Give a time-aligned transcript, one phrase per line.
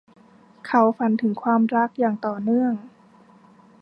[0.65, 2.73] เขาฝันถึงความรักอย่างต่อเนื่อง